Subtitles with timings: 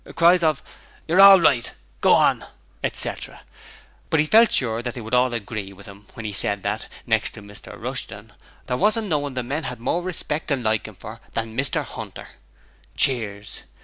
[0.15, 0.63] (Cries of
[1.07, 2.43] 'You're all right,' 'Go on,'
[2.83, 3.41] etc.)
[4.09, 6.87] But he felt sure as they would all hagree with him when he said that
[7.05, 8.33] next to Mr Rushton
[8.65, 12.29] there wasn't no one the men had more respect and liking for than Mr 'Unter.
[12.97, 13.61] (Cheers.)